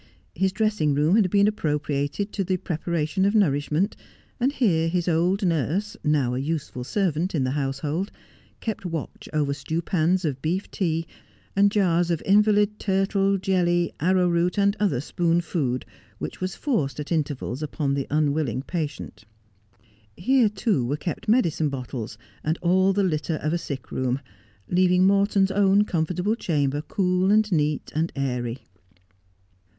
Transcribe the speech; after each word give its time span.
His 0.33 0.51
dressing 0.51 0.95
room 0.95 1.15
had 1.15 1.29
been 1.29 1.47
appropriated 1.47 2.31
to 2.33 2.43
the 2.43 2.57
preparation 2.57 3.23
of 3.23 3.35
nourishment, 3.35 3.95
and 4.39 4.51
here 4.51 4.87
his 4.87 5.07
old 5.07 5.45
nurse, 5.45 5.95
now 6.03 6.33
a 6.33 6.39
useful 6.39 6.83
servant 6.83 7.35
in 7.35 7.43
the 7.43 7.51
household, 7.51 8.11
kept 8.61 8.83
watch 8.83 9.29
over 9.31 9.53
stewpans 9.53 10.25
of 10.25 10.41
beef 10.41 10.71
tea, 10.71 11.05
and 11.55 11.69
jars 11.69 12.09
of 12.09 12.23
invalid 12.25 12.79
turtle, 12.79 13.37
jelly, 13.37 13.91
arrowroot, 13.99 14.57
and 14.57 14.75
other 14.79 14.99
spoon 15.01 15.39
food 15.39 15.85
which 16.17 16.41
was 16.41 16.55
forced 16.55 16.99
at 16.99 17.11
intervals 17.11 17.61
upon 17.61 17.93
the 17.93 18.07
unwilling 18.09 18.63
patient. 18.63 19.25
Here 20.17 20.49
too 20.49 20.83
were 20.83 20.97
kept 20.97 21.27
medicine 21.27 21.69
bottles 21.69 22.17
and 22.43 22.57
all 22.63 22.91
the 22.91 23.03
litter 23.03 23.35
of 23.35 23.53
a 23.53 23.59
sick 23.59 23.91
room, 23.91 24.19
leaving 24.67 25.05
Morton's 25.05 25.51
own 25.51 25.83
comfortable 25.83 26.33
chamber 26.33 26.81
cool 26.81 27.29
and 27.31 27.51
neat 27.51 27.91
and 27.93 28.11
airy. 28.15 28.61